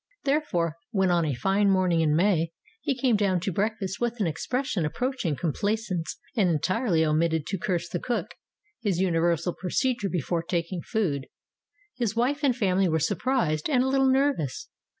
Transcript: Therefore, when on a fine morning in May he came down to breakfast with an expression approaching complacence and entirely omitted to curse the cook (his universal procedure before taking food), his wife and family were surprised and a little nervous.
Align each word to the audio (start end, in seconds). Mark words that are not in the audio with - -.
Therefore, 0.23 0.77
when 0.89 1.11
on 1.11 1.25
a 1.25 1.35
fine 1.35 1.69
morning 1.69 2.01
in 2.01 2.15
May 2.15 2.53
he 2.81 2.97
came 2.99 3.15
down 3.15 3.39
to 3.41 3.51
breakfast 3.51 4.01
with 4.01 4.19
an 4.19 4.25
expression 4.25 4.83
approaching 4.83 5.35
complacence 5.35 6.17
and 6.35 6.49
entirely 6.49 7.05
omitted 7.05 7.45
to 7.45 7.59
curse 7.59 7.87
the 7.87 7.99
cook 7.99 8.33
(his 8.81 8.97
universal 8.99 9.53
procedure 9.53 10.09
before 10.09 10.41
taking 10.41 10.81
food), 10.81 11.27
his 11.95 12.15
wife 12.15 12.43
and 12.43 12.55
family 12.55 12.89
were 12.89 12.97
surprised 12.97 13.69
and 13.69 13.83
a 13.83 13.87
little 13.87 14.09
nervous. 14.09 14.69